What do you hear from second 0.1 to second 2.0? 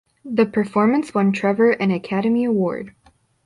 The performance won Trevor an